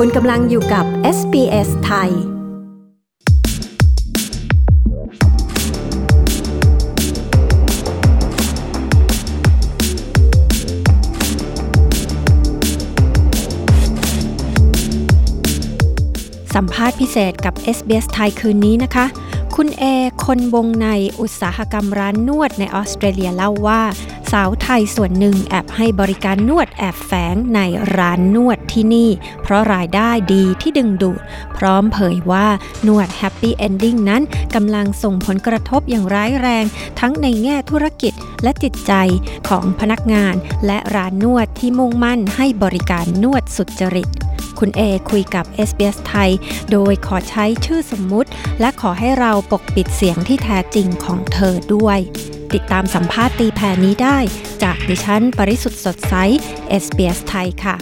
[0.00, 0.84] คุณกำลังอยู่กับ
[1.18, 2.10] SBS ไทย
[16.54, 19.06] สัมภาษณ์พิเศษกับ SBS ไทยคืนนี้นะคะ
[19.56, 19.84] คุณเอ
[20.24, 20.88] คนวงใน
[21.20, 23.82] อุตสาหกรรมร้านนวดในออสเตรเลียเล่าว่า
[24.32, 27.60] สาวไทยส่วนหนึ่งแอบให้บริการนวดแอบแฝงใน
[27.96, 29.10] ร้านนวดที่นี่
[29.42, 31.20] เพราะรายได้ดีที่ดึงดูด
[31.56, 32.46] พร้อมเผยว่า
[32.86, 34.22] นวด happy ending นั้น
[34.54, 36.64] กำลังส่งผลกระทบอย่างร้ายแรง
[37.00, 38.92] ทั้งในแง่ธุรกิจและจิตใจ
[39.48, 40.34] ของพนักงาน
[40.66, 44.10] และร้านนวดที่มุ่งมั่นให้บริการนวดสุจริต
[44.58, 46.30] คุณเอคุยกับ SBS ไทย
[46.70, 48.30] โดยขอใช้ชื่อสมมุติ
[48.60, 52.00] และขอให้เราปกปิดเสียงที่แท้จริงของเธอด้วย
[52.56, 54.18] ติดตามสัมภาษณ์ตีแผ่นี้ได้
[54.62, 56.14] จากดิฉันปริสุทธ์สดใส
[56.82, 57.76] SBS ไทยค่ะ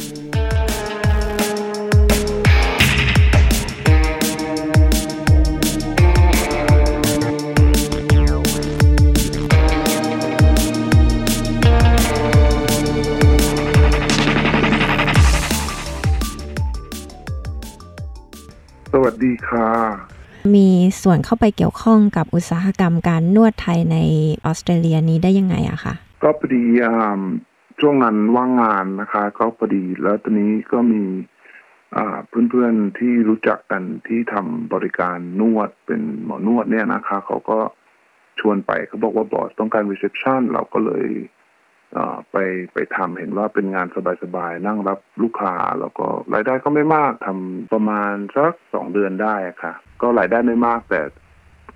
[18.92, 20.13] สวัสดีค่ะ
[20.54, 20.68] มี
[21.02, 23.96] ส่วนเข้าไปเกี่ยวข้องกับอุตสาหกรรมการนวดไทยใน
[24.44, 26.62] ออสเตรเลียนี้ได้ยังไงอะคะก็พอดี
[27.80, 31.02] ช่วงนั้นว่างงานนะคะ ก็พอดีแล้วตอนนี้ก็มี
[32.48, 37.58] เพื่อนๆที่รู้จักกันที่ทำบริการนวดเป็นหมอนวดเนี่ยนะคะ เขาก็
[38.40, 41.06] ชวนไปเขาบอกว่า boss ต้องการ reception เราก็เลย
[42.32, 42.36] ไป
[42.74, 43.86] ไปทำเห็นว่าเป็นงาน
[44.22, 51.00] สบายๆ นั่งรับลูกค้า แล้วก็รายได้ก็ไม่มากทำประมาณสักสองเดือนได้อะค่ะ ก็รายได้ไม่มากแต่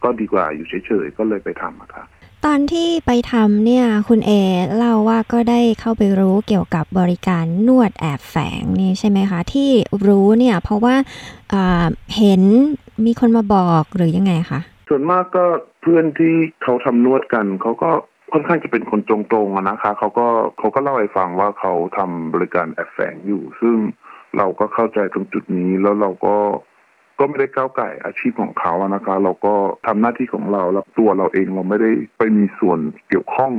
[0.02, 2.04] ก็ดีกว่าอยู่เฉยๆ ก็เลยไปทำอะค่ะ
[2.46, 4.30] ตอนที่ไปทำเนี่ยคุณเอ
[4.76, 9.70] เล่าว่าก็ได้เข้าไปรู้เกี่ยวกับบริการนวดแอบแฝงนี่ใช่ไหมคะ ที่
[10.06, 10.94] รู้เนี่ยเพราะว่า
[11.52, 12.42] อ่าเห็น
[13.06, 15.44] มีคนมาบอกหรือยังไงคะส่วนมากก็
[15.80, 17.90] เพื่อนที่เขาทำนวดกันเขาก็
[18.32, 20.26] ค่อนข้างจะเป็นคนตรงๆอะนะคะเขาก็
[20.58, 23.76] เขาก็เล่าให้ฟังว่าเขาทำบริการแอบแฝงอยู่ ซึ่ง
[24.38, 26.36] เราก็เข้าใจตรงจุดนี้แล้วเราก็
[27.18, 29.54] ก็ไม่ได้ก้าวไก่อาชีพของเขาอะนะคะ เราก็
[29.86, 32.78] ทำหน้าที่ของเราแล้วตัวเราเองเราไม่ได้ไปมีส่วน
[33.08, 33.52] เกี่ยวข้อง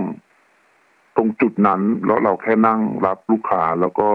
[1.15, 4.09] ตรงจุดนั้นแล้วเราแค่นั่งรับลูกค้าแล้วก็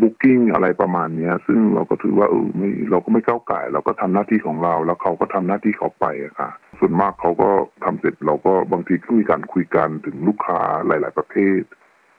[0.00, 6.50] บุ๊กิ้งอะไรประมาณเนี้ย ซึ่งเราก็ถือว่าเออไม่เราก็ไม่ก้าวไก่เราก็ทำหน้าที่ของเรา แล้วเขาก็ทำหน้าที่เขาไปอะค่ะ
[6.86, 7.50] ส่วนมากเขาก็
[7.84, 11.60] ทำเสร็จเราก็บางทีก็มีการคุยกันถึงลูกค้าหลาย ๆ ประเภท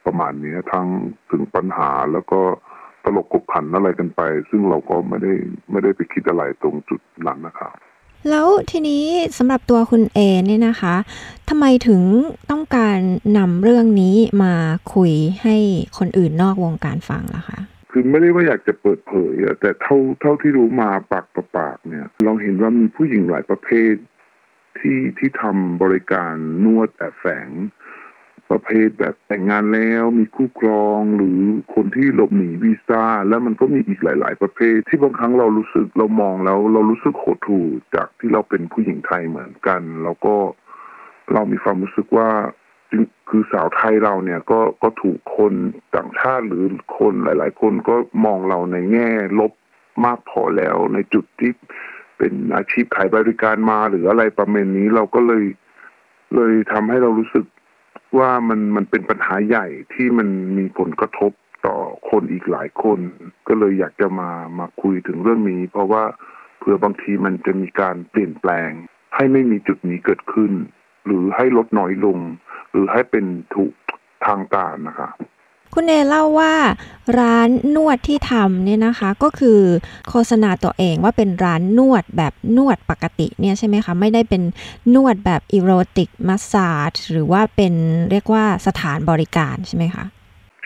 [0.05, 0.87] ประมาณเนี้ยทั้ง
[1.31, 2.41] ถึงปัญหาแล้วก็
[3.03, 5.33] ตลกกบขันอะไรกันไป ซึ่งเราก็ไม่ได้
[5.71, 7.73] ไม่ได้ไปคิดอะไรตรงจุดนั้นนะครับ
[8.29, 9.03] แล้วทีนี้
[9.37, 10.95] สำหรับตัวคุณเอเนี่ยนะคะ
[11.49, 12.01] ทำไมถึง
[12.51, 12.99] ต้องการ
[13.37, 14.53] นำเรื่องนี้มา
[14.93, 15.55] คุยให้
[15.97, 17.59] คนอื่นนอกวงการฟังล่ะคะ
[17.91, 23.93] คือไม่ได้ว่าอยากจะเปิดเผยอะแต่เท่าเท่าที่รู้มาปากต่อปากเนี่ย เราเห็นว่ามีผู้หญิงหลายประเภท
[24.79, 27.49] ที่ที่ทำบริการนวดแอบแฝง
[28.51, 31.39] ประเภทแบบแต่งงานแล้วมีคู่ครองหรือ
[31.75, 40.35] คนที่หลบหนีวีซ่า แล้วมันก็มีอีกหลาย ๆ ประเภท ที่บางครั้งเรารู้สึกเรามองแล้ว เรารู้สึกโหดหู่จากที่เราเป็นผู้หญิงไทยเหมือนกัน แล้วก็
[41.33, 42.29] เรามีความรู้สึกว่า
[43.29, 45.53] คือสาวไทยเราเนี่ยก็ก็ถูกคน
[45.95, 46.63] ต่างชาติหรือ
[46.99, 49.09] คนหลาย ๆ คนก็มองเราในแง่
[49.39, 49.51] ลบ
[50.05, 51.51] มากพอแล้วในจุดที่
[52.17, 55.45] เป็นอาชีพขายบริการมาหรืออะไรประมาณนี้เราก็เลย
[56.35, 57.45] เลยทำให้เรารู้สึก
[58.17, 60.27] ว่ามันมันเป็นปัญหาใหญ่ที่มัน
[60.57, 61.31] มีผลกระทบ
[61.65, 61.77] ต่อ
[62.09, 62.99] คนอีกหลายคน
[63.47, 66.03] ก็เลยอยากจะมามาคุยถึงเรื่องนี้ เพราะว่า
[66.57, 68.71] เผื่อบางทีมันจะมีการเปลี่ยนแปลง
[69.15, 70.51] ให้ไม่มีจุดนี้เกิดขึ้น
[71.05, 72.19] หรือให้ลดน้อยลง
[72.71, 73.73] หรือให้เป็นถูก
[74.27, 75.09] ทางการนะคะ
[75.73, 76.53] คุณเอเล่าว่า
[77.19, 79.59] ร้านนวดที่ทำเนี่ยนะคะ ก็คือ
[80.09, 84.43] โฆษณาตัวเองว่าเป็นร้านนวดแบบนวดปกติเนี่ยใช่ไหมคะ ไม่ได้เป็น
[84.95, 87.73] นวดแบบอีโรติกมัสซาจหรือว่าเป็น
[88.11, 90.05] เรียกว่าสถานบริการใช่ไหมคะ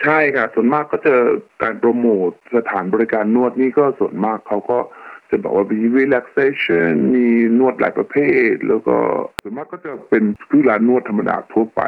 [0.02, 1.14] ใช่ค่ะส่วนมากก็จะ
[1.62, 4.78] การโปรโมทสถานบริการนวดนี่ก็ส่วนมากเขาก็
[5.30, 8.16] จะบอกว่ามี relaxation มีนวดหลายประเภ
[8.50, 8.96] ท แล้วก็
[9.42, 11.82] ส่วนมากก็จะเป็นคือร้านนวดธรรมดาทั่วไป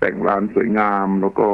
[0.00, 1.48] แต่งร้านสวยงามแล้วก็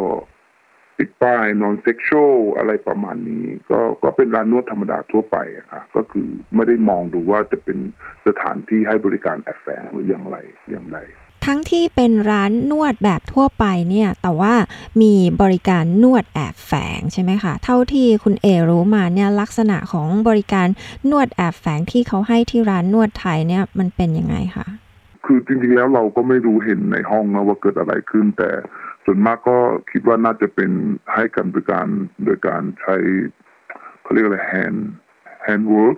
[1.00, 7.78] ติดป้าย non sexual อะไรประมาณนี้ ก็ก็เป็นร้านนวดธรรมดาทั่วไปอะค่ะก็คือไม่ได้มองดูว่าจะเป็น
[8.26, 10.36] สถานที่ให้บริการแอบแฝงหรืออย่างไร
[10.70, 10.98] อย่างไร
[11.46, 14.54] ทั้งที่เป็นร้านนวดแบบทั่วไปเนี่ย แต่ว่า
[15.02, 20.68] มีบริการนวดแอบแฝงใช่ไหมคะเท่าที่คุณเอรู้มาเนี่ยลักษณะของบริการ
[21.10, 24.66] นวดแอบแฝงที่เขาให้ที่ร้านนวดไทยเนี่ยมันเป็นยังไงคะ
[25.24, 28.50] คือจริงๆแล้วเราก็ไม่รู้เห็นในห้องนะว่าเกิดอะไรขึ้นแต่
[29.12, 29.58] ส่วนมากก็
[29.90, 30.70] คิดว่าน่าจะเป็น
[31.14, 31.86] ให้การบริการ
[32.24, 32.96] โดยการใช้
[34.02, 34.80] เขเขาเรียกอะไร hand
[35.46, 35.96] handwork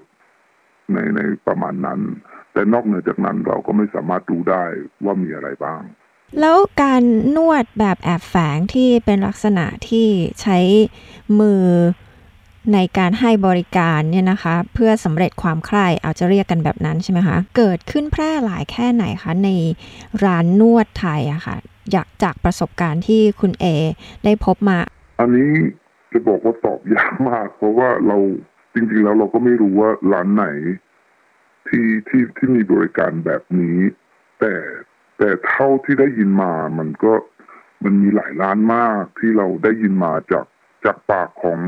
[0.93, 2.01] ในในประมาณนั้น
[2.53, 4.65] แต่นอกเหนือจากนั้นเราก็ไม่สามารถดูได้
[5.05, 5.81] ว่ามีอะไรบ้าง
[6.41, 7.03] แล้วการ
[7.37, 10.09] นวดแบบแอบแฝงที่เป็นลักษณะที่
[10.43, 10.59] ใช้
[11.41, 11.63] มือ
[12.75, 19.51] ในการให้บริการเนี่ยนะคะ เพื่อสำเร็จความใคร่เอาจะเรียกกันแบบนั้นใช่ไหมคะ เกิดขึ้นแพร่หลายแค่ไหนคะใน
[20.25, 21.57] ร้านนวดไทยอะคะ่ะ
[21.93, 23.65] อยากจากประสบการณ์ที่คุณเอ
[24.25, 24.79] ได้พบมา
[25.21, 25.51] อันนี้
[26.13, 28.17] จะบอกว่าตอบยากมาก เพราะว่าเรา
[28.75, 30.47] จริงๆแล้วเราก็ไม่รู้ว่าร้านไหน
[31.69, 33.79] ที่ที่ที่มีบริการแบบนี้
[34.41, 34.55] แต่
[35.19, 37.13] แต่เท่าที่ได้ยินมามันก็
[37.85, 40.47] มันมีหลายร้านมากที่เราได้ยินมาจาก
[40.85, 41.61] จากปากของ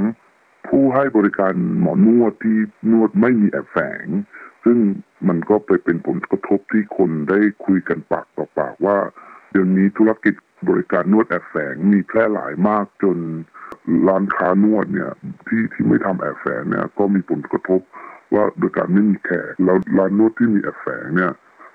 [0.69, 2.59] ผู้ให้บริการหมอนวดที่
[2.93, 4.07] นวดไม่มีแอบแฝง
[4.65, 4.79] ซึ่ง
[5.29, 8.99] มันก็ไปเป็นผลกระทบที่คนได้คุยกันปากต่อปากว่า
[9.51, 10.35] เดี๋ยวนี้ธุรกิจ
[10.69, 13.19] บริการนวดแอบแฝงมีแพร่หลายมากจน
[14.09, 15.11] ร้านค้านวดเนี่ย
[15.47, 17.81] ที่ที่ไม่ทำแอบแฝงเนี่ยก็มีผลกระทบ
[18.35, 21.33] ว่าโดยการไม่มีแขกแล้วร้านนวดที่มีแอบแฝงเนี่ย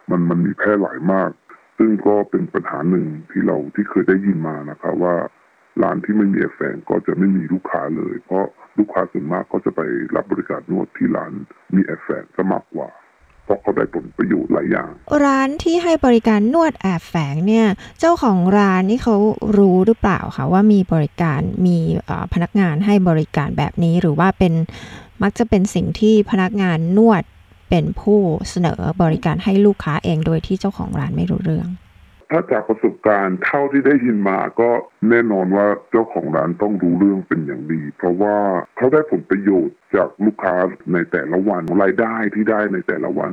[0.09, 1.31] มันมันมีแพร่หลายมาก
[1.77, 5.15] ซึ่งก็เป็นปัญหาหนึ่งที่เราที่เคยได้ยินมานะครับว่า
[5.83, 8.45] ร้านที่ไม่มีแอบแฝงก็จะไม่มีลูกค้าเลย เพราะ
[8.79, 9.81] ลูกค้าส่วนมากก็จะไป
[10.15, 11.31] รับบริการนวดที่ร้าน
[11.75, 12.89] มีแอบแฝงซะมากกว่า
[13.45, 14.89] เพราะเขาได้ผลประโยชน์หลายอย่าง
[15.25, 17.67] ร้านที่ให้บริการนวดแอบแฝงเนี่ย
[17.99, 19.15] เจ้าของร้านนี่เขา
[19.57, 21.77] รู้หรือเปล่าคะว่ามีบริการมี
[22.33, 24.53] พนักงานให้บริการแบบนี้หรือว่าเป็น
[25.23, 27.23] มักจะเป็นสิ่งที่พนักงานนวด
[27.69, 31.67] เป็นผู้เสนอบริการให้ลูกค้าเองโดยที่เจ้าของร้านไม่รู้เรื่อง
[32.31, 34.69] ถ้าจากประสบการณ์เท่าที่ได้ยินมาก็
[35.09, 38.35] แน่นอนว่าเจ้าของร้านต้องรู้เรื่องเป็นอย่างดี เพราะว่า
[38.77, 40.55] เขาได้ผลประโยชน์จากลูกค้า
[40.93, 43.31] ในแต่ละวันรายได้ที่ได้ในแต่ละวัน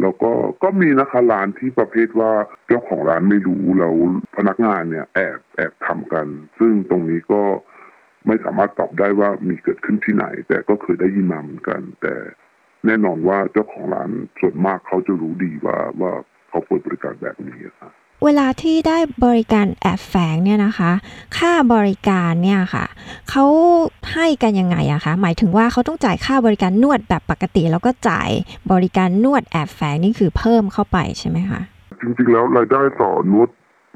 [0.00, 0.32] แล้วก็
[0.62, 2.32] ก็มีนะคะร้านที่ประเภทว่า
[2.66, 3.94] เจ้าของร้านไม่รู้แล้ว
[4.36, 6.26] พนักงานเนี่ยแอบแอบทำกัน
[6.58, 7.42] ซึ่งตรงนี้ก็
[8.26, 12.14] ไม่สามารถตอบได้ว่ามีเกิดขึ้นที่ไหน แต่ก็เคยได้ยินมาเหมือนกัน แต่
[12.86, 14.10] แน่นอนว่าเจ้าของร้าน
[14.40, 16.12] ส่วนมากเขาจะรู้ดีว่าว่า
[16.48, 17.92] เขาเปิดบริการแบบนี้ครับ
[18.24, 20.90] เวลาที่ได้บริการแอบแฝงเนี่ยนะคะ
[21.38, 22.84] ค่าบริการเนี่ยค่ะ
[23.30, 23.44] เขา
[24.14, 28.30] ให้กันยังไงอะคะหมายถึงว่าเขาต้องจ่ายค่าบริการนวดแบบปกติ แล้วก็จ่าย
[28.72, 31.60] บริการนวดแอบแฝงนี่คือเพิ่มเข้าไปใช่ไหมคะ
[32.00, 33.48] จริงๆแล้วรายได้ต่อนวด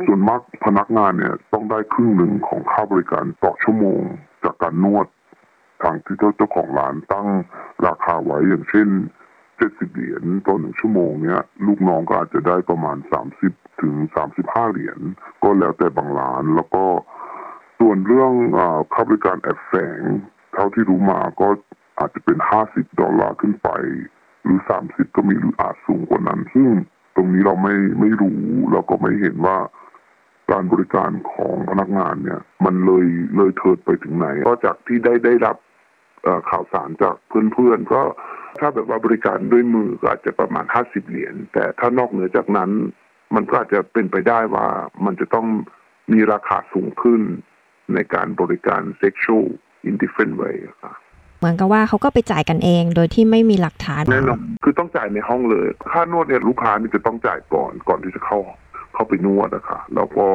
[0.07, 4.01] ส่วนมากพนักงานเนี่ยต้องได้ครึ่งหนึ่งของค่าบริการต่อชั่วโมง
[4.45, 5.07] จากการนวด
[5.83, 7.29] ทางที่เจ้าของร้านตั้ง
[7.87, 8.89] ราคาไว้อย่างเช่น
[9.57, 14.99] เจ็ดสิบเหรียญต่อหนึ่งชั่วโมงเนี้ยลูกน้องก็อาจจะได้ประมาณสามสิบ ถึงสามสิบห้าเหรียญ
[15.43, 16.85] ก็แล้วแต่บางร้าน แล้วก็
[17.79, 18.33] ส่วนเรื่อง
[18.93, 20.01] ค่าบริการแอบแฝง
[20.55, 21.49] เท่าที่รู้มาก็
[21.99, 23.69] อาจจะเป็นห้าสิบดอลลาร์ขึ้นไป
[24.45, 26.69] หรือสามสิบก็มีหรืออาจสูงกว่านั้น ซึ่ง
[27.17, 28.39] ตรงนี้เราไม่ไม่รู้
[28.73, 29.57] เราก็ไม่เห็นว่า
[30.51, 35.57] การบริการของพนักงานเนี่ย มันเลยเลยเถิดไปถึงไหนก็จากที่ได้ได้รับ
[36.51, 38.03] ข่าวสารจากเพื่อนๆก็
[38.59, 42.71] ถ้าแบบว่าบริการด้วยมือก็อาจจะประมาณห้าสิบเหรียญแต่ถ้านอกเหนือจากนั้น
[43.35, 44.67] มันก็อาจจะเป็นไปได้ว่า
[45.05, 45.47] มันจะต้อง
[46.13, 47.21] มีราคาสูงขึ้น
[47.95, 49.47] ในการบริการ sexual
[49.89, 50.97] in different way ครับ
[51.39, 58.39] เหมือนกับว่าเขาก็ไปจ่ายกันเองโดยที่ไม่มีหลักฐานแน่นอนคือต้องจ่ายในห้องเลย ค่านวดเนี่ยลูกค้านี่จะต้องจ่ายก่อนก่อนที่จะเข้า
[58.95, 60.27] เข้าไปนวดนะคะแล้วก็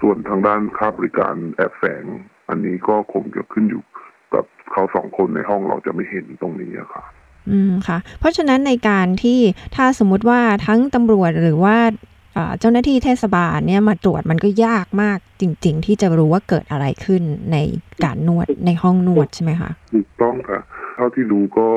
[0.00, 2.04] ส่วนทางด้านค่าบริการแอบแฝง
[2.48, 3.82] อันนี้ก็คงจะขึ้นอยู่
[4.34, 7.04] กับเขาสองคนในห้องเราจะไม่เห็นตรงนี้ค่ะ
[7.50, 9.38] อืมค่ะ เพราะฉะนั้นในการที่
[9.76, 11.76] ถ้าสมมุติว่าทั้งตำรวจหรือว่า
[12.60, 17.56] เจ้าหน้าที่เทศบาลเนี่ยมาตรวจมันก็ยากมากจริง ๆ ที่จะรู้ว่าเกิดอะไรขึ้นใน
[18.04, 20.60] การนวดในห้องนวดใช่ไหมคะถูกต้องค่ะ
[20.94, 21.68] เท่าที่รู้ก็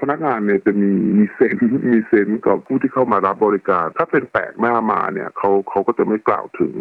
[0.00, 1.56] พนักงานเนี่ยจะมีมีเซน
[1.90, 6.74] มีเซนกับผู้ที่เข้ามารับบริการ ถ้าเป็นแปลกหน้ามาเนี่ยเขาเขาก็จะไม่กล่าวถึง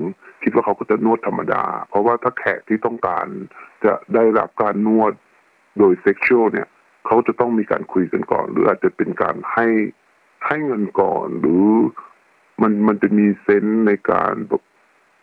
[0.44, 3.28] คิดว่าเขาก็จะนวดธรรมดา เพราะว่าถ้าแขกที่ต้องการ
[3.86, 5.14] จะได้รับการนวด
[5.78, 6.68] โดยเซ็กชวลเนี่ย
[7.06, 9.68] เขาจะต้องมีการคุยกันก่อน หรืออาจจะเป็นการให้
[10.48, 11.66] ให้เงินก่อนหรือ
[12.62, 14.62] มันมันจะมีเซนส์ในการแบบ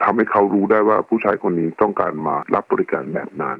[0.02, 3.56] ทำให้เขารู้ได้ว่าผู้ชายคนนี้ต้องการมารับบริการแบบนั้น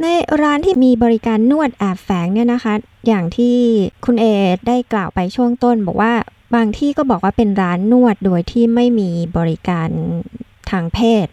[0.00, 0.06] ใน
[0.42, 2.74] ร้านที่มีบริการนวดแอบแฝงเนี่ยนะคะ
[3.06, 3.56] อย่างที่
[4.04, 4.26] คุณเอ
[4.68, 6.12] ได้กล่าวไปช่วงต้น บอกว่า
[6.54, 9.88] บางที่ก็บอกว่าเป็นร้านนวดโดยที่ไม่มีบริการ
[10.70, 11.26] ทางเพศ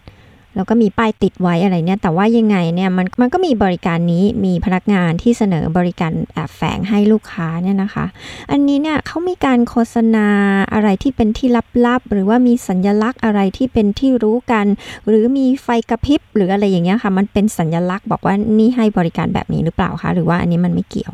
[0.56, 8.06] แล้วก็มีป้ายติดไว้อะไรเนี่ย แต่ว่ายังไงเนี่ยมันมันก็มีบริการนี้มีพนักงานที่เสนอบริการแอบแฝงให้ลูกค้าเนี่ยนะคะ
[8.52, 10.28] อันนี้เนี่ยเขามีการโฆษณา
[10.74, 11.48] อะไรที่เป็นที่
[11.88, 14.66] ลับๆหรือว่ามีสัญลักษณ์อะไรที่เป็นที่รู้กัน
[15.08, 21.14] หรือมีไฟกระพริบหรืออะไรอย่างเงี้ยค่ะ มันเป็นสัญลักษณ์บอกว่านี่ให้บริการแบบนี้หรือเปล่าคะหรือว่าอันนี้มันไม่เกี่ยว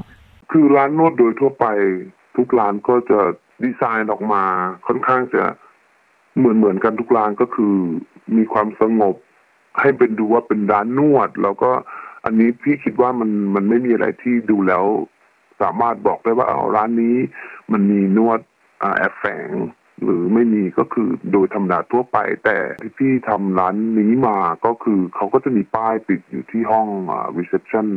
[0.51, 1.65] คือร้านนวดโดยทั่วไป
[2.35, 3.19] ทุกร้านก็จะ
[3.63, 4.43] ดีไซน์ออกมา
[4.87, 5.43] ค่อนข้างจะ
[6.37, 7.75] เหมือนเหมือนกันทุกร้านก็คือ
[8.37, 9.15] มีความสงบ
[9.81, 11.71] ให้เป็นดูว่าเป็นร้านนวด แล้วก็
[12.25, 14.85] อันนี้พี่คิดว่ามันมันไม่มีอะไรที่ดูแล้ว
[15.61, 17.17] สามารถบอกได้ว่าเอาร้านนี้
[17.71, 18.39] มันมีนวด
[18.81, 19.49] อแอบแฝง
[20.03, 27.87] หรือไม่มีก็คือโดยธรรมดาทั่วไป แต่ที่พี่ทำร้านนี้มาก็คือเขาก็จะมีป้ายติดอยู่ที่ห้องอ่า reception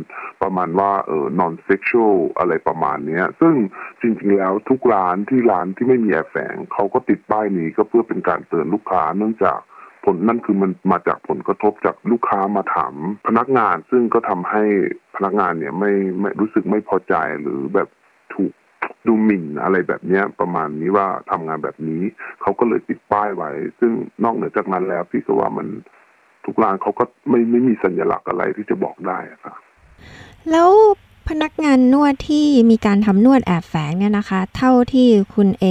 [0.41, 3.55] ประมาณว่าเออ non sexual อะไรประมาณนี้ซึ่ง
[4.01, 9.59] จริงๆแล้วทุกร้านที่ร้านที่ไม่มีแอบแฝงเขาก็ติดป้ายนี้ก็เพื่อเป็นการเตือนลูกค้าเนื่องจาก
[10.05, 12.93] ผลนั่นคือมันมาจากผลกระทบจากลูกค้ามาถาม
[13.27, 14.63] พนักงานซึ่งก็ทำให้
[15.15, 17.89] พนักงานเนี่ยไม่ไม่รู้สึกไม่พอใจหรือแบบ
[18.33, 18.51] ถูก
[19.07, 22.01] ดูหมิ่นอะไรแบบเนี้ยประมาณนี้ว่าทำงานแบบนี้
[22.41, 23.91] เขาก็เลยติดป้ายไว้ ซึ่ง
[24.23, 25.67] นอกเหนือจากนั้นแล้ว พี่ก็ว่ามัน
[26.45, 29.55] ทุกร้านเขาก็ไม่ไม่มีสัญลักษณ์อะไรที่จะบอกได้ครับ
[30.51, 30.69] แล้ว
[31.29, 35.65] พนักงานนวดที่มีการทำนวดแอบแฝงเนี่ยนะคะ เท่าที่คุณเอ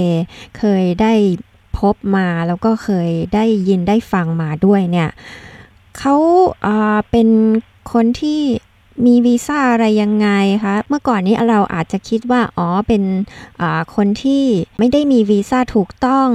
[0.57, 1.13] เคยได้
[1.79, 5.09] พบมาแล้วก็เคยได้ยินได้ฟังมาด้วยเนี่ย
[5.97, 6.15] เขา
[7.11, 7.27] เป็น
[7.93, 8.41] คนที่
[9.05, 10.27] มีวีซ่าอะไรยังไง
[10.63, 13.03] คะ เมื่อก่อนนี้เราอาจจะคิดว่า อ๋อ เป็น
[13.95, 14.43] คนที่
[14.79, 16.29] ไม่ได้มีวีซ่าถูกต้อง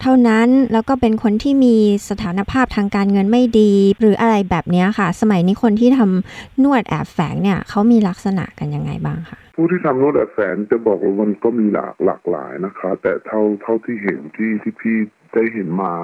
[0.00, 1.76] เท่านั้น แล้วก็เป็นคนที่มี
[2.08, 14.96] สถานภาพทางการเงินไม่ดี หรืออะไรแบบนี้ค่ะ สมัยนี้คนที่ทำนวดแอบแฝงเนี่ยเขามีลักษณะกันยังไงบ้างคะ ผู้ที่ทำนวดแอบแฝงจะบอกว่ามันก็มีหลากหลากหลายนะคะ แต่เท่าเท่าที่เห็นที่ที่พี่
[15.34, 15.94] ได้เห็นมา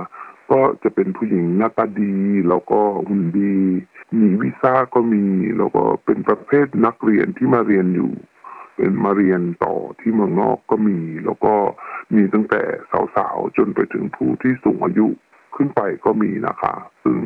[0.52, 2.14] ก็จะเป็นผู้หญิงหน้าตาดี
[2.49, 3.57] แล้วก็หุ่นดี
[4.21, 5.25] มีวีซ่าก็มี
[5.59, 8.12] แล้วก็เป็นประเภทนักเรียนที่มาเรียนอยู่
[8.76, 11.55] เป็นมาเรียนต่อที่เมืองนอกก็มี แล้วก็
[12.14, 12.62] มีตั้งแต่
[13.17, 15.07] สาวๆจนไปถึงผู้ที่สูงอายุ
[15.57, 16.75] ขึ้นไปก็มีนะคะ
[17.05, 17.19] ซึ่ง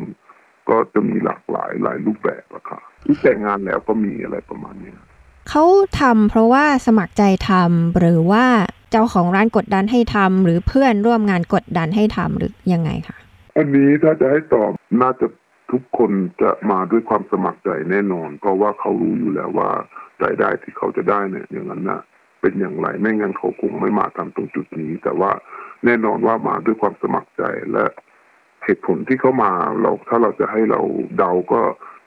[0.69, 4.93] ก็จะมีหลากหลายหลายรูปแบบอะค่ะที่แต่งงานแล้วก็มีอะไรประมาณนี้
[5.49, 5.63] เขา
[5.99, 8.45] ทำเพราะว่าสมัครใจทำหรือว่า
[8.91, 13.17] เจ้าของร้านกดดันให้ทำหรือเพื่อนร่วมงานกดดันให้ทำหรือยังไงคะ
[13.57, 14.71] อันนี้ถ้าจะให้ตอบ
[15.01, 15.27] น่าจะ
[15.71, 19.69] ทุกคนจะมาด้วยความสมัครใจแน่นอน เพราะว่าเขารู้อยู่แล้วว่า
[20.23, 22.01] รายได้ที่เขาจะได้เนี่ยอย่างนั้นนะ
[22.41, 25.31] เป็นอย่างไรไม่งั้นเขาคงไม่มาทำตรงจุดนี้ แต่ว่า
[25.85, 27.85] แน่นอนว่ามาด้วยความสมัครใจและ
[28.63, 30.81] เหตุผลที่เขามาเราถ้าเราจะให้เรา
[31.17, 31.61] เดาก็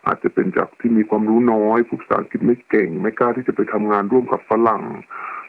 [0.07, 4.83] อาจจะเป็นจากที่มีความรู้น้อยผู้ภาษาอังกฤษไม่เก่ง ไม่กล้าที่จะไปทำงานร่วมกับฝรั่ง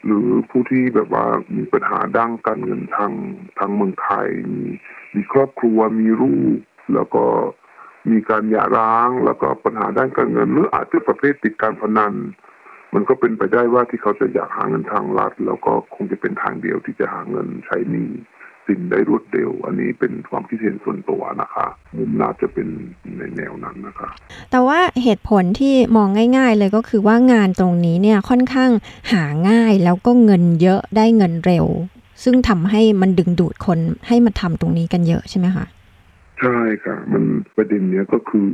[0.04, 3.12] หรือผู้ที่แบบว่ามีปัญหาด้านการเงินทาง
[3.58, 4.64] ทางเมืองไทย มี
[5.14, 6.58] มีครอบครัวมีลูก
[6.94, 7.24] แล้วก็
[8.10, 12.14] มีการหย่าร้าง แล้วก็ปัญหาด้านการเงิน หรืออาจจะประเภทติดการพนัน
[12.94, 18.10] มันก็เป็นไปได้ว่าที่เขาจะอยากหาเงินทางรัฐ แล้วก็คงจะเป็นทางเดียวที่จะหาเงินใช้หนี้
[18.68, 22.68] สินได้รวดเร็ว อันนี้เป็นความคิดเห็นส่วนตัวนะคะมุมน่าจะเป็น
[23.18, 24.08] ในแนวนั้นนะคะ
[24.50, 28.70] แต่ว่าเหตุผลที่มองง่าย ๆ เลยก็คือว่างานตรงนี้เนี่ยค่อนข้าง
[29.12, 31.66] หาง่ายแล้วก็เงินเยอะได้เงินเร็ว
[32.24, 35.64] ซึ่งทำให้มันดึงดูดคนให้มาทำตรงนี้กันเยอะใช่ไหมคะ
[36.40, 37.24] ใช่ค่ะ มัน
[37.56, 38.48] ประเด็นเนี้ยก็คือ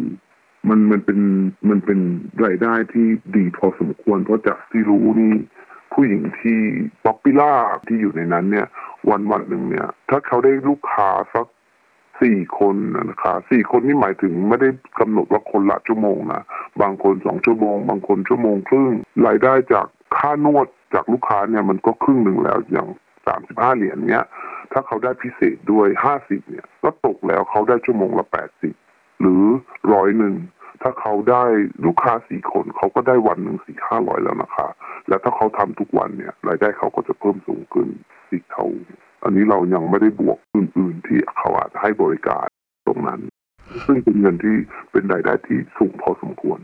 [0.68, 1.20] มันมันเป็น
[1.70, 1.98] มันเป็น
[2.44, 3.06] รายได้ที่
[3.36, 5.32] ดีพอสมควร เพราะจากที่รู้นี่
[5.94, 6.58] ผู้หญิงที่
[7.04, 7.54] ป๊อปปิล่า
[7.86, 8.66] ที่อยู่ในนั้นเนี่ย
[9.10, 11.46] วันวันหนึ่งเนี่ย ถ้าเขาได้ลูกค้าสัก
[12.22, 14.68] สี่คนนะนะคะสี่คนนี่หมายถึงไม่ได้
[15.00, 16.42] กำหนดว่าคนละชั่วโมงนะ
[16.82, 18.92] บางคนสองชั่วโมง บางคนชั่วโมงครึ่ง
[19.26, 19.86] รายได้จาก
[20.16, 22.88] ค่านวดจากลูกค้าเนี่ยมันก็ครึ่งหนึ่งแล้วอย่าง
[23.26, 24.24] สามสิบห้าเหรียญเนี้ย
[24.72, 28.74] ถ้าเขาได้พิเศษด้วยห้าสิบเนี่ย ก็ตกแล้วเขาได้ชั่วโมงละแปดสิบ
[29.20, 29.44] หรือ
[29.92, 30.34] ร้อยหนึ่ง
[30.86, 31.44] ถ้าเขาได้
[31.86, 34.68] ลูกค้าสี่คนเขาก็ได้วันหนึ่งสี่ห้าร้อยแล้วนะคะ
[35.08, 37.88] แล้วถ้าเขาทำทุกวันเนี่ย รายได้เขาก็จะเพิ่มสูงขึ้น
[38.28, 38.66] สี่เท่า
[39.24, 42.46] อันนี้เรายังไม่ได้บวกอื่น ๆ ที่เขาอาจให้บริการ
[42.86, 43.20] ตรงนั้น
[43.86, 44.56] ซึ่งเป็นเงินที่
[44.90, 46.58] เป็นรายได้ที่สูงพอสมควร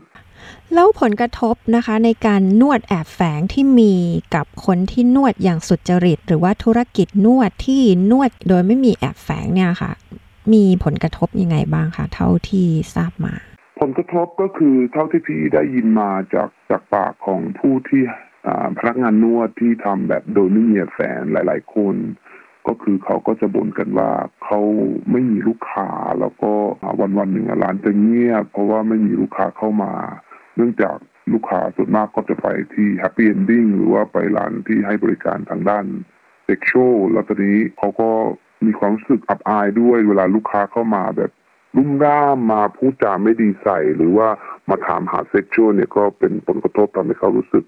[0.73, 3.93] แล้วผลกระทบนะคะในการนวดแอบแฝงที่มี
[4.35, 9.91] กับคนที่นวดอย่างสุจริต หรือว่าธุรกิจนวดที่นวดโดยไม่มีแอบแฝงเนี่ยค่ะ
[10.53, 13.35] มีผลกระทบยังไงบ้างคะเท่าที่ทราบมา
[13.85, 18.03] ผลกระทบก็คือเท่าที่พี่ได้ยินมาจากจากปากของผู้ที่
[18.77, 21.95] พนักงานนวดที่ทำแบบโดยไม่มีแฟนหลาย ๆ คน
[22.67, 24.11] ก็คือเขาก็จะบ่นกันว่า
[24.43, 24.61] เขา
[25.11, 26.51] ไม่มีลูกค้าแล้วก็
[26.99, 29.93] วันวันหนึ่งร้านจะเงียบเพราะว่าไม่มีลูกค้าเข้ามา
[30.55, 30.97] เนื่องจาก
[31.33, 35.85] ลูกค้าส่วนมากก็จะไปที่ Happy Ending หรือว่าไปร้านที่ให้บริการทางด้าน
[36.45, 38.09] เซ็กชวลแล้วตอนนี้เขาก็
[38.65, 41.31] มีความรู้สึกอับอายด้วยเวลาลูกค้าเข้ามาแบบ
[41.75, 44.27] รุ่มร่ามมาพูดจาไม่ดีใส่ หรือว่า
[44.69, 47.63] มาถามหาเซ็กชวลเนี่ยก็เป็นผลกระทบทำให้เขารู้สึก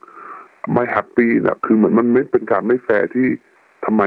[0.74, 3.28] ไม่ happy นะคือเหมือนมันไม่เป็นการไม่แฟร์ที่
[3.86, 4.04] ทำไม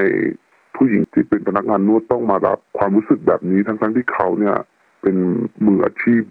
[0.77, 4.57] ผู้หญิงที่เป็นพนักงานนวดต้องมารับความรู้สึกแบบนี้ทั้งๆที่เขาเนี่ย
[5.03, 5.17] เป็น
[5.67, 6.23] มืออาชีพ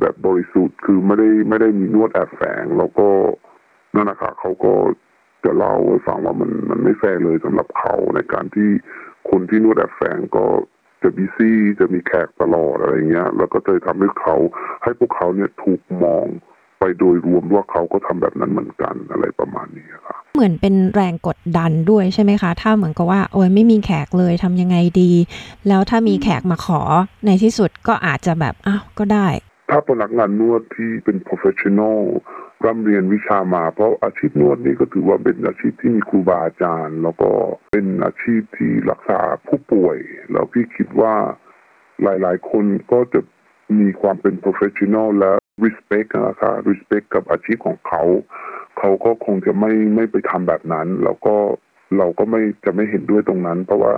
[0.00, 3.08] แบบบริสุทธิ์ คือไม่ได้ไม่ได้มีนวดแอบแฝง แล้วก็
[3.94, 4.72] นั่นนะคะเขาก็
[5.44, 8.70] จะเล่าให้ฟังว่ามันมันไม่แฟร์เลยสำหรับเขาในการที่
[9.30, 10.44] คนที่นวดแอบแฝงก็
[11.02, 14.36] จะ busy จะมีแขกตลอดอะไรเงี้ย แล้วก็จะทำให้เขา
[14.82, 16.26] ให้พวกเขาเนี่ยถูกมอง
[16.80, 25.12] ไปโดยรวมว่าเขาก็ทำแบบนั้นเหมือนกันอะไรประมาณนี้ครับเหมือนเป็นแรงกดดันด้วยใช่ไหมคะ ถ้าเหมือนกับว่าโอ้ยไม่มีแขกเลยทำยังไงดี
[25.68, 26.80] แล้วถ้ามีแขกมาขอ
[27.26, 29.28] ในที่สุดก็อาจจะแบบอ้าวก็ได้
[29.70, 32.00] ถ้าพนักงานนวดที่เป็น professional
[32.64, 37.30] ร่ำเรียนวิชามาเพราะอาชีพนวดนี่ก็ถือว่าเป็นอาชีพที่มีครูบาอาจารย์ แล้วก็
[37.72, 39.96] เป็นอาชีพที่รักษาผู้ป่วย
[40.32, 41.14] แล้วพี่คิดว่า
[42.02, 43.20] หลาย ๆ คนก็จะ
[43.80, 45.32] มีความเป็น professional และ
[45.64, 48.02] respect นะคะ respect กับอาชีพของเขา
[48.78, 51.36] เขาก็คงจะไม่ไม่ไปทำแบบนั้น แล้วก็
[51.98, 53.94] เราก็ไม่จะไม่เห็นด้วยตรงนั้น เพราะว่า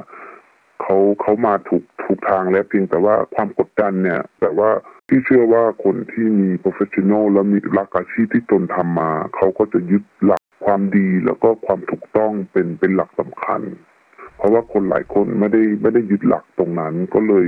[0.83, 4.71] เขาเขามาถูกถูกทางแล้วเพียงแต่ว่าความกดดันเนี่ย แต่ว่า
[5.13, 13.61] พี่เชื่อว่าคนที่มี professional แล้วมีรักอาชีพที่ตนทำมา เขาก็จะยึดหลักความดีแล้วก็ความถูกต้องเป็นเป็นหลักสำคัญ
[14.37, 17.47] เพราะว่าคนหลายคนไม่ได้ไม่ได้ยึดหลักตรงนั้นก็เลย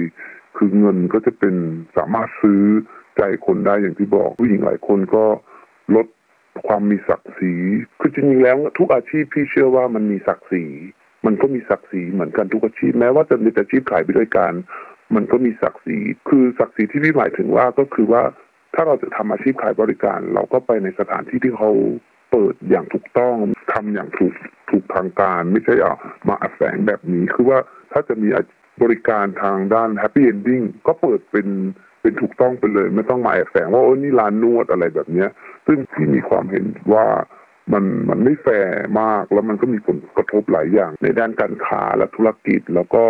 [0.56, 1.54] คือเงินก็จะเป็น
[1.96, 2.62] สามารถซื้อ
[3.16, 5.24] ใจคนได้อย่างที่บอกผู้หญิงหลายคนก็
[5.94, 6.06] ลด
[6.66, 7.54] ความมีศักดิ์ศรี
[8.00, 10.64] คือจริงๆแล้วทุกอาชีพพี่เชื่อว่ามันมีศักดิ์ศรี
[11.26, 14.52] มันก็มีศักดิ์ศรีเหมือนกันทุกอาชีพแม้ว่าจะเป็นอาชีพขายบริการ
[15.14, 18.22] มันก็มีศักดิ์ศรี คือศักดิ์ศรีที่พี่หมายถึงว่าก็คือว่า
[18.74, 21.70] ถ้าเราจะทำอาชีพขายบริการ เราก็ไปในสถานที่ที่เขา
[22.30, 23.36] เปิดอย่างถูกต้อง
[23.72, 24.34] ทำอย่างถูก
[24.70, 25.94] ถูกทางการ ไม่ใช่เอา
[26.28, 27.58] มาแฝงแบบนี้คือว่า
[27.92, 28.28] ถ้าจะมี
[28.82, 31.48] บริการทางด้าน happy ending ก็เปิดเป็น
[32.02, 35.30] เป็นถูกต้องไปเลย ไม่ต้องมาแอบแฝงว่าโอ้นี่ร้านนวดอะไรแบบเนี้ย
[35.66, 36.64] ซึ่งที่มีความเห็น
[36.94, 37.06] ว่า
[37.72, 43.04] มันมันไม่แฟร์มากแล้วมันก็มีผลกระทบหลายอย่างในด้านการค้าและธุรกิจแล้วก็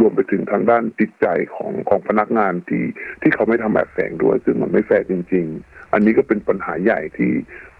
[0.00, 2.84] รวมไปถึงทางด้านจิตใจของของพนักงานที่
[3.22, 7.30] ที่เขาไม่ทำแบบแฝงด้วย ซึ่งมันไม่แฟร์จริง ๆ อันนี้ก็เป็นปัญหาใหญ่ที่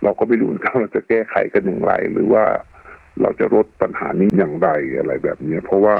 [0.02, 2.44] เราก็ไม่รู้ว่าเราจะแก้ไขกันอย่างไร หรือว่า
[3.20, 4.68] เราจะลดปัญหานี้อย่างไร
[4.98, 5.94] อะไรแบบนี้เพราะว่า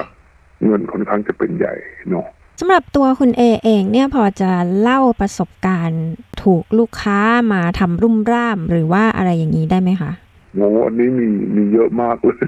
[0.64, 1.75] เงินค่อนข้างจะเป็นใหญ่
[2.11, 2.26] เนาะ
[2.61, 6.04] สำหรับตัวคุณเอเองเนี่ยพอจะเล่าประสบการณ์
[6.42, 7.18] ถูกลูกค้า
[7.52, 10.12] มาทำรุ่มร่ามหรือว่าอะไรอย่างนี้ได้ไหมคะ
[10.54, 12.47] โอ้อันนี้มีมีเยอะมากเลย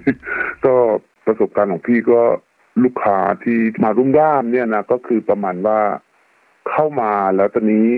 [0.65, 0.75] ก็
[1.27, 2.21] ประสบการณ์ของพี่ก็
[2.85, 5.81] ลูกค้าที่มารุ่มร่ามเนี่ยนะก็คือประมาณว่า
[6.71, 7.89] เข้ามาแล้วตอนนี้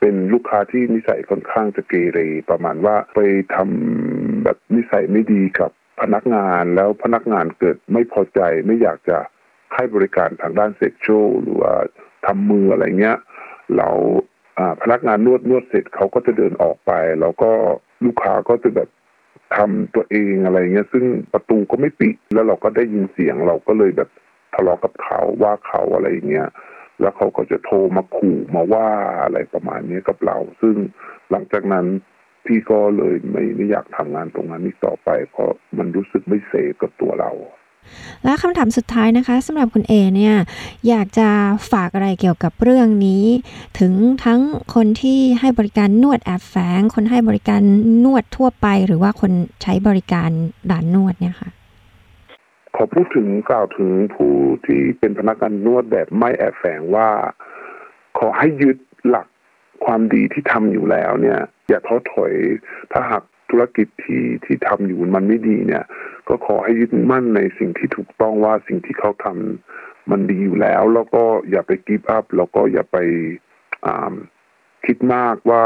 [0.00, 2.18] เป็นลูกค้าที่นิสัยค่อนข้างจะเกเร
[2.50, 3.20] ประมาณว่าไป
[3.54, 9.18] ทำแบบนิสัยไม่ดีกับพนักงานแล้วพนักงานเกิดไม่พอใจไม่อยากจะ
[9.74, 11.74] ให้บริการทางด้านเซ็กชวลหรือว่า
[12.26, 13.18] ทำมืออะไรเงี้ย
[13.76, 13.88] เรา
[14.82, 17.50] พนักงานนวดนวดเสร็จเขาก็จะเดินออกไป แล้วก็
[18.04, 18.88] ลูกค้าก็จะแบบ
[19.56, 24.08] ทำตัวเองอะไรเงี้ยซึ่งประตูก็ไม่ปิดแล้วเราก็ได้ยินเสียงเราก็เลยแบบ
[24.54, 26.48] ทะเลาะกับเขาว่าเขาอะไรอย่างเงี้ย
[27.00, 28.88] แล้วเขาก็จะโทรมาขู่มาว่า
[29.22, 30.76] อะไรประมาณนี้กับเรา ซึ่ง
[31.30, 31.86] หลังจากนั้น
[32.46, 37.30] พี่ก็เลยไม่ไม่อยากทำงานตรงนั้นอีกต่อไป เพราะมันรู้สึกไม่เซฟกับตัวเรา
[38.24, 40.34] และคำถามสุดท้ายนะคะสำหรับคุณเอเนี่ย
[40.88, 41.28] อยากจะ
[41.72, 43.24] ฝากอะไรเกี่ยวกับเรื่องนี้
[43.78, 43.92] ถึง
[44.24, 44.40] ทั้ง
[44.74, 47.62] คนที่ให้บริการนวดแอบแฝง คนให้บริการ
[48.04, 50.30] นวดทั่วไป หรือว่าคนใช้บริการ
[50.70, 51.50] ร้านนวดเนี่ยค่ะ
[52.82, 54.34] อพูดถึงกล่าวถึงผู้
[54.66, 57.08] ที่เป็นพนักงานนวดแบบไม่แอบแฝงว่า
[58.18, 59.26] ขอให้ยึดหลัก
[59.84, 62.32] ความดีที่ทำอยู่แล้วเนี่ย อย่าท้อถอย
[62.92, 65.84] ถ้าหากธุรกิจที่ที่ทำอยู่มันไม่ดีเนี่ย
[66.28, 72.96] ก็ขอให้ยึดมั่นในสิ่งที่ถูกต้องว่าสิ่งที่เขาทำมันดีอยู่แล้ว แล้วก็อย่าไปกิฟต์อัพแล้วก็อย่าไป
[74.86, 75.64] คิดมากว่า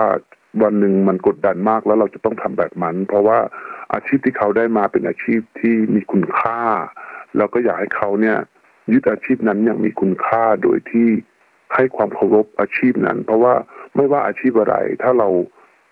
[0.62, 3.38] วันหนึ่งมันกดดันมากแล้วเราจะต้องทำแบบมัน เพราะว่า
[3.94, 6.60] อาชีพที่เขาได้มาเป็นอาชีพที่มีคุณค่า
[7.36, 8.38] แล้วก็อยากให้เขาเนี่ย
[8.92, 11.08] ยึดอาชีพนั้นอย่างมีคุณค่าโดยที่
[11.74, 13.54] ให้ความเคารพอาชีพนั้น เพราะว่า
[13.94, 15.28] ไม่ว่าอาชีพอะไร ถ้าเรา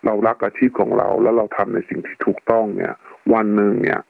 [0.06, 2.94] เรารักอาชีพของเรา แล้วเราทำในสิ่งที่ถูกต้องเนี่ย
[3.34, 4.00] วันหนึ่งเนี่ย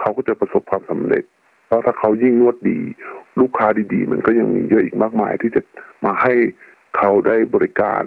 [0.00, 1.24] เขาก็จะประสบความสำเร็จ
[1.66, 2.80] เพราะถ้าเขายิ่งนวดดี
[3.40, 5.60] ลูกค้าดีๆ มันก็ยังมีเยอะอีกมากมายที่จะ
[6.04, 6.34] มาให้
[6.96, 8.02] เขาได้บริการ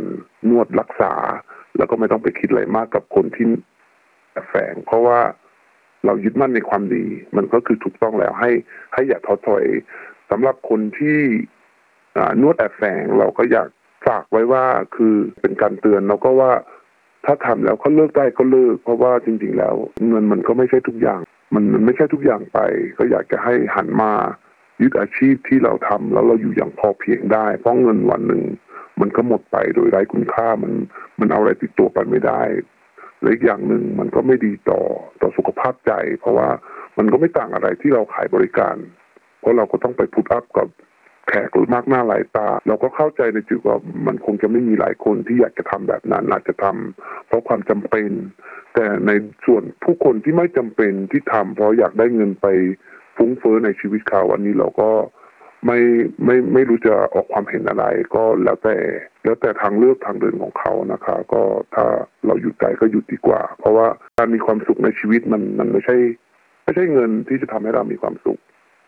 [0.49, 1.13] นวดรักษา
[1.79, 3.47] แล้วก็ไม่ต้องไปคิดอะไรมากกับคนที่
[4.47, 5.19] แฝง เพราะว่า
[6.05, 8.51] เรายึดมั่นในความดี มันก็คือถูกต้องแล้วให้
[8.93, 9.65] ให้อย่าท้อถอย
[10.31, 11.19] สำหรับคนที่
[12.41, 13.69] นวดแอบแฝงเราก็อยาก
[14.07, 14.65] ฝากไว้ว่า
[14.95, 16.51] คือเป็นการเตือนแล้วก็ว่า
[17.25, 19.75] ถ้าทำแล้วเขาเลิกได้ก็เลิก เพราะว่าจริง ๆ แล้ว
[20.07, 21.21] เงินมันก็ไม่ใช่ทุกอย่าง
[21.53, 22.59] มันมันไม่ใช่ทุกอย่างไป
[22.97, 24.13] ก็อยากจะให้หันมา
[24.81, 28.43] ยึดอาชีพที่เราทำแล้วเราอยู่อย่างพอเพียงได้ เพราะเงินวันหนึ่ง
[29.01, 30.73] มันก็หมดไปโดยไร้คุณค่ามัน
[31.19, 32.41] มันเอาอะไรติดตัวไปไม่ได้
[33.21, 34.81] และอีกอย่างหนึ่งมันก็ไม่ดีต่อ
[35.21, 36.49] ต่อสุขภาพใจ เพราะว่า
[36.97, 38.75] มันก็ไม่ต่างอะไรที่เราขายบริการ
[39.39, 40.67] เพราะเราก็ต้องไปพุทอัพกับ
[41.27, 48.11] แขกหรือมากหน้าหลายตา เราก็เข้าใจในจุดว่ามันคงจะไม่มีหลายคนที่อยากจะทำแบบนั้นอาจจะทำเพราะความจำเป็น
[48.75, 49.11] แต่ใน
[49.45, 52.47] ส่วนผู้คนที่ไม่จำเป็นที่ทำเพราะอยากได้เงินไป
[53.19, 54.89] ฟุ้งเฟ้อในชีวิตเขาวันนี้เราก็
[55.65, 55.79] ไม่
[56.25, 58.75] ไม่ไม่รู้จะออกความเห็นอะไร ก็แล้วแต่
[59.23, 61.41] แล้วแต่ทางเลือกทางเดินของเขานะคะ ก็
[61.75, 61.86] ถ้า
[62.25, 65.97] เราหยุดใจก็หยุดดีกว่า เพราะว่าการมีความสุขในชีวิตมันมันไม่ใช่
[66.63, 68.39] ไม่ใช่เงินที่จะทำให้เรามีความสุข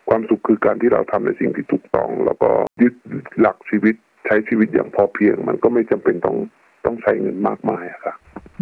[0.09, 2.93] ความสุขคือการที่เราทำในสิ่งที่ถูกต้อง แล้วก็ยึด
[3.39, 6.37] หลักชีวิตใช้ชีวิตอย่างพอเพียง มันก็ไม่จำเป็นต้อง
[6.85, 8.13] ต้องใช้เงินมากมายอะค่ะ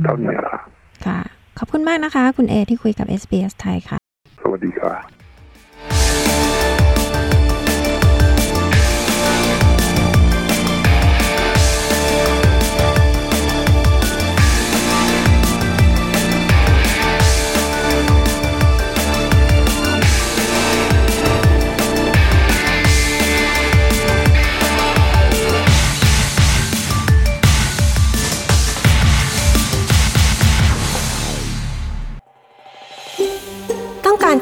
[0.04, 0.60] เท่านี้ค่ะ
[1.06, 1.20] ค่ะ
[1.60, 3.98] ขอบคุณมากนะคะ คุณเอที่คุยกับ SBS ไทยค่ะ
[4.42, 5.19] สวัสดีค่ะ